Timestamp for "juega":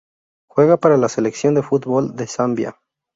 0.49-0.77